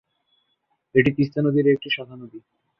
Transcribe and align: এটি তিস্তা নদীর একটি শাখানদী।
এটি 0.95 1.09
তিস্তা 1.17 1.39
নদীর 1.41 1.65
একটি 1.67 1.89
শাখানদী। 1.89 2.39